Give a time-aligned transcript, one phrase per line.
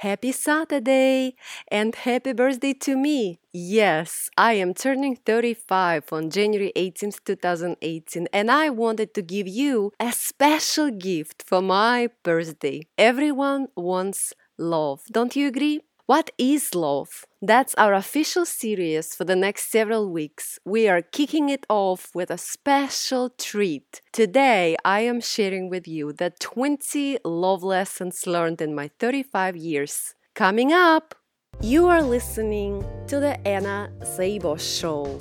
[0.00, 1.34] Happy Saturday
[1.68, 3.40] and happy birthday to me.
[3.52, 9.92] Yes, I am turning 35 on January 18th, 2018, and I wanted to give you
[9.98, 12.82] a special gift for my birthday.
[12.98, 15.00] Everyone wants love.
[15.10, 15.80] Don't you agree?
[16.06, 17.26] What is love?
[17.42, 20.56] That's our official series for the next several weeks.
[20.64, 24.02] We are kicking it off with a special treat.
[24.12, 30.14] Today, I am sharing with you the 20 love lessons learned in my 35 years.
[30.36, 31.16] Coming up,
[31.60, 35.18] you are listening to the Anna Szabo's Show,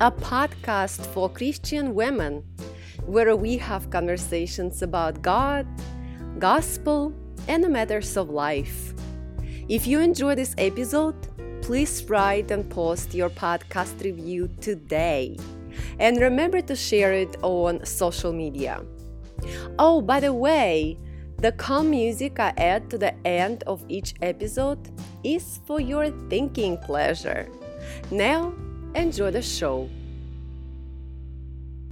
[0.00, 2.42] a podcast for Christian women
[3.04, 5.66] where we have conversations about God,
[6.38, 7.12] gospel,
[7.46, 8.94] and the matters of life.
[9.68, 11.16] If you enjoy this episode,
[11.62, 15.38] please write and post your podcast review today.
[15.98, 18.84] And remember to share it on social media.
[19.78, 20.98] Oh, by the way,
[21.38, 24.90] the calm music I add to the end of each episode
[25.24, 27.50] is for your thinking pleasure.
[28.10, 28.52] Now,
[28.94, 29.88] enjoy the show.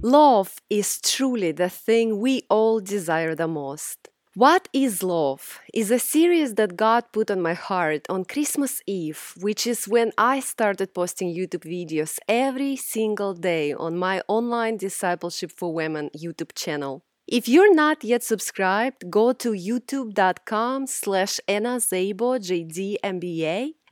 [0.03, 4.12] Love is truly the thing we all desire the most.
[4.35, 9.35] What is Love is a series that God put on my heart on Christmas Eve,
[9.39, 15.51] which is when I started posting YouTube videos every single day on my online Discipleship
[15.51, 17.03] for Women YouTube channel.
[17.27, 22.49] If you're not yet subscribed, go to youtube.com slash jdmba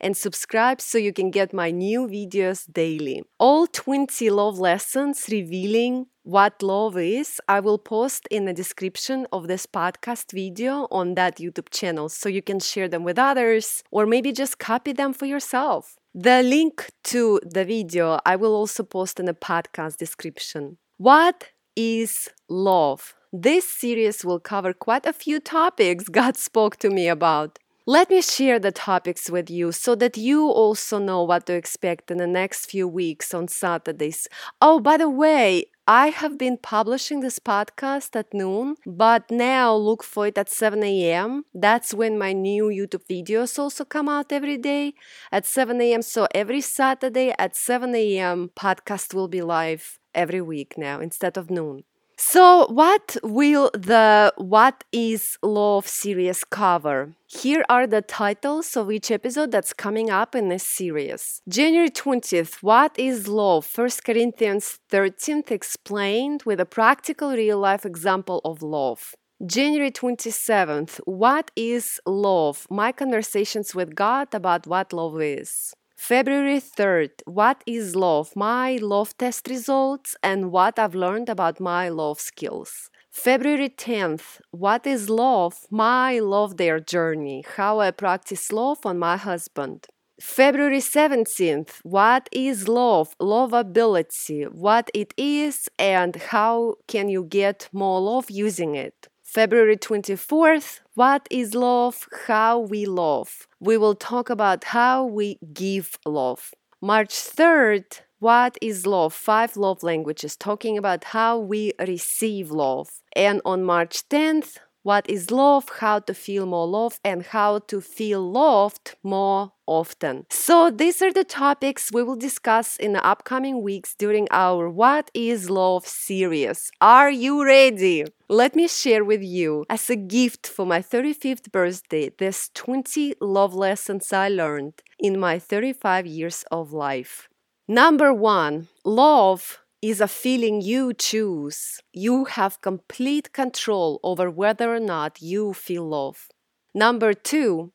[0.02, 3.24] and subscribe so you can get my new videos daily.
[3.40, 9.48] All 20 love lessons revealing what love is, I will post in the description of
[9.48, 14.06] this podcast video on that YouTube channel so you can share them with others or
[14.06, 15.96] maybe just copy them for yourself.
[16.14, 20.78] The link to the video I will also post in the podcast description.
[20.98, 23.16] What is love?
[23.34, 27.58] This series will cover quite a few topics God spoke to me about.
[27.92, 32.10] Let me share the topics with you so that you also know what to expect
[32.10, 34.30] in the next few weeks on Saturdays.
[34.62, 40.04] Oh, by the way, I have been publishing this podcast at noon, but now look
[40.06, 41.44] for it at 7 a.m.
[41.54, 44.94] That's when my new YouTube videos also come out every day
[45.30, 46.02] at 7 a.m.
[46.02, 51.52] So every Saturday at 7 a.m., podcast will be live every week now instead of
[51.52, 51.84] noon.
[52.24, 57.16] So, what will the What is Love series cover?
[57.26, 61.42] Here are the titles of each episode that's coming up in this series.
[61.50, 63.68] January 20th, What is Love?
[63.76, 69.16] 1 Corinthians 13th explained with a practical real life example of love.
[69.44, 72.68] January 27th, What is Love?
[72.70, 75.74] My conversations with God about what love is.
[76.02, 78.36] February 3rd, what is love?
[78.36, 82.90] My love test results and what I've learned about my love skills.
[83.12, 85.54] February 10th, what is love?
[85.70, 89.86] My love dare journey, how I practice love on my husband.
[90.20, 93.16] February 17th, what is love?
[93.20, 99.08] Lovability, what it is and how can you get more love using it.
[99.34, 102.06] February 24th, What is Love?
[102.28, 103.48] How We Love.
[103.62, 106.52] We will talk about how we give love.
[106.82, 109.14] March 3rd, What is Love?
[109.14, 112.90] Five love languages, talking about how we receive love.
[113.16, 117.82] And on March 10th, what is love, how to feel more love, and how to
[117.82, 120.26] feel loved more often.
[120.30, 125.12] So, these are the topics we will discuss in the upcoming weeks during our What
[125.14, 126.72] is Love series.
[126.82, 128.06] Are you ready?
[128.28, 133.54] Let me share with you, as a gift for my 35th birthday, these 20 love
[133.54, 137.28] lessons I learned in my 35 years of life.
[137.68, 141.80] Number one, love is a feeling you choose.
[141.92, 146.30] You have complete control over whether or not you feel love.
[146.74, 147.72] Number two,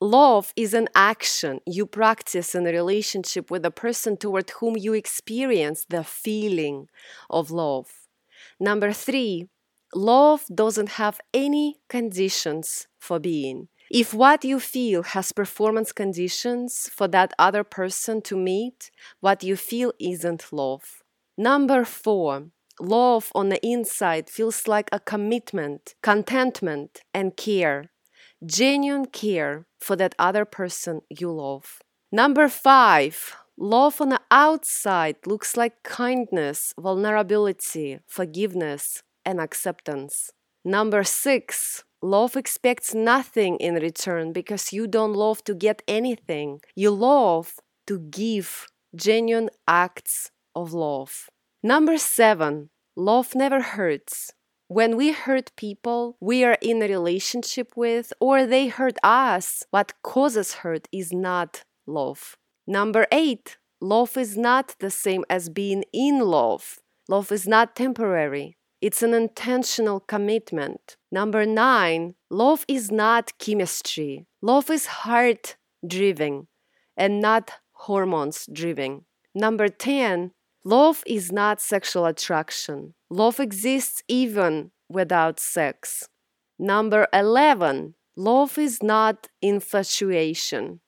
[0.00, 4.94] love is an action you practice in a relationship with a person toward whom you
[4.94, 6.88] experience the feeling
[7.28, 8.08] of love.
[8.58, 9.48] Number three,
[9.94, 13.68] love doesn't have any conditions for being.
[13.90, 18.90] If what you feel has performance conditions for that other person to meet,
[19.20, 21.01] what you feel isn't love.
[21.38, 22.48] Number four,
[22.78, 27.90] love on the inside feels like a commitment, contentment, and care.
[28.44, 31.78] Genuine care for that other person you love.
[32.10, 40.30] Number five, love on the outside looks like kindness, vulnerability, forgiveness, and acceptance.
[40.64, 46.60] Number six, love expects nothing in return because you don't love to get anything.
[46.76, 47.54] You love
[47.86, 51.28] to give genuine acts of love.
[51.62, 54.32] Number seven, love never hurts.
[54.68, 59.92] When we hurt people we are in a relationship with or they hurt us, what
[60.02, 62.36] causes hurt is not love.
[62.66, 66.78] Number eight, love is not the same as being in love.
[67.08, 68.56] Love is not temporary.
[68.80, 70.96] It's an intentional commitment.
[71.10, 74.26] Number nine, love is not chemistry.
[74.40, 75.56] Love is heart
[75.86, 76.48] driven
[76.96, 79.04] and not hormones driven.
[79.34, 80.32] Number 10,
[80.64, 82.94] love is not sexual attraction.
[83.10, 86.08] Love exists even without sex.
[86.58, 90.80] Number 11, love is not infatuation.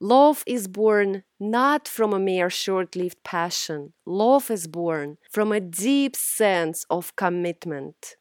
[0.00, 3.92] Love is born not from a mere short lived passion.
[4.06, 8.16] Love is born from a deep sense of commitment.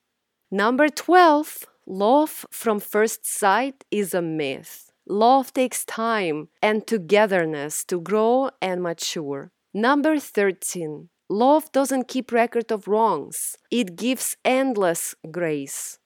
[0.51, 4.91] Number 12, love from first sight is a myth.
[5.07, 9.51] Love takes time and togetherness to grow and mature.
[9.73, 15.99] Number 13, love doesn't keep record of wrongs, it gives endless grace.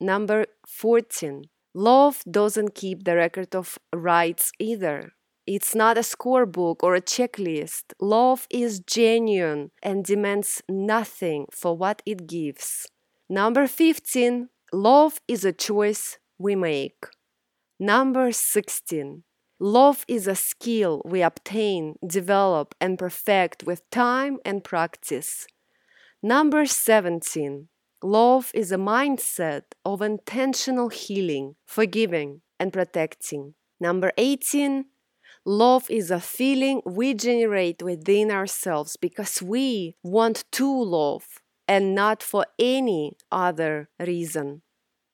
[0.00, 1.42] Number 14,
[1.74, 5.14] love doesn't keep the record of rights either.
[5.48, 7.94] It's not a scorebook or a checklist.
[8.00, 12.86] Love is genuine and demands nothing for what it gives.
[13.30, 14.50] Number 15.
[14.72, 17.06] Love is a choice we make.
[17.80, 19.24] Number 16.
[19.60, 25.46] Love is a skill we obtain, develop, and perfect with time and practice.
[26.22, 27.68] Number 17.
[28.02, 33.54] Love is a mindset of intentional healing, forgiving, and protecting.
[33.80, 34.84] Number 18.
[35.44, 41.24] Love is a feeling we generate within ourselves because we want to love
[41.66, 44.62] and not for any other reason.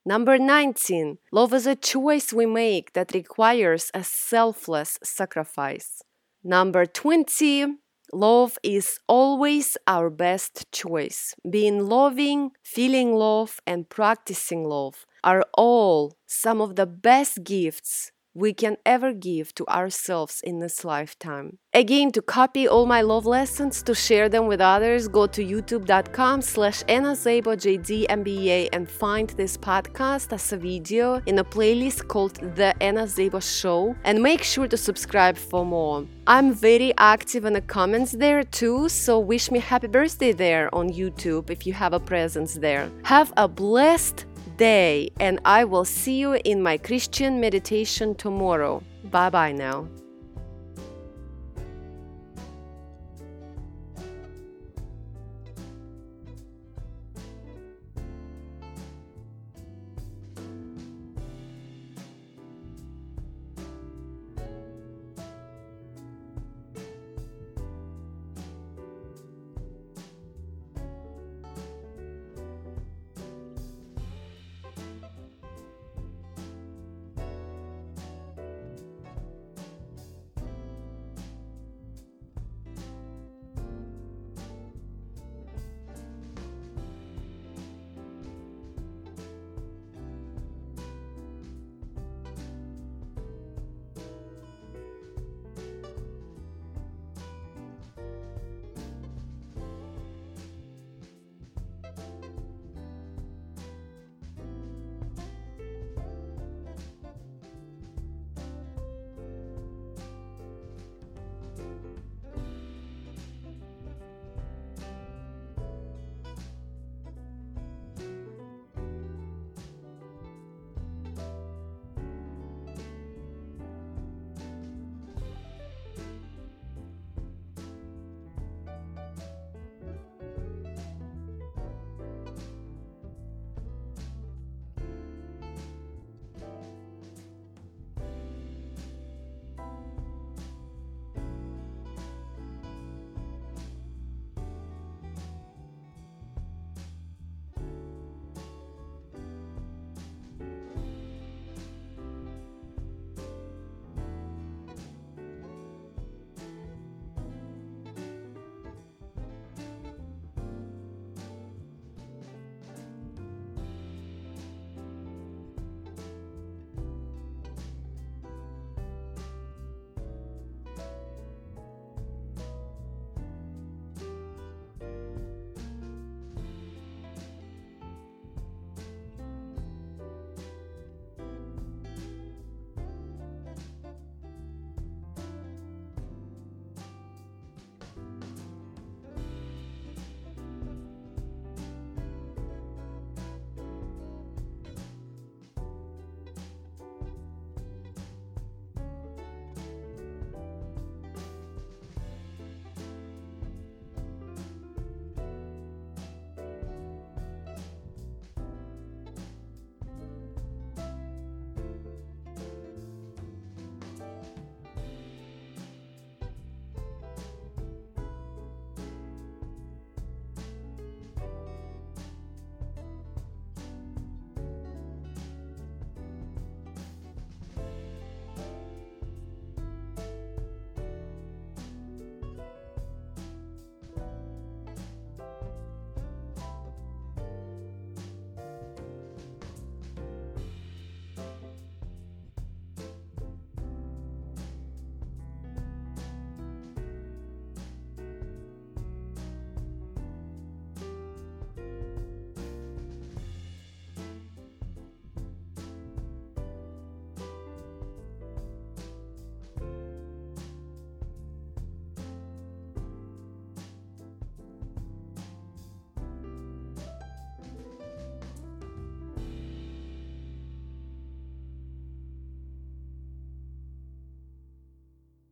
[0.07, 1.17] Number 19.
[1.33, 6.03] Love is a choice we make that requires a selfless sacrifice.
[6.43, 7.79] Number 20.
[8.13, 11.35] Love is always our best choice.
[11.49, 18.53] Being loving, feeling love, and practicing love are all some of the best gifts we
[18.53, 21.59] can ever give to ourselves in this lifetime.
[21.73, 26.43] Again, to copy all my love lessons, to share them with others, go to youtube.com
[26.43, 33.05] slash MBA and find this podcast as a video in a playlist called The Anna
[33.05, 36.07] Szabo Show and make sure to subscribe for more.
[36.27, 40.91] I'm very active in the comments there too, so wish me happy birthday there on
[40.91, 42.91] YouTube if you have a presence there.
[43.05, 48.83] Have a blessed day, and I will see you in my Christian meditation tomorrow.
[49.11, 49.89] Bye bye now.